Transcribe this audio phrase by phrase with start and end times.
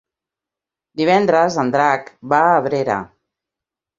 [1.01, 2.99] Divendres en Drac va a Abrera.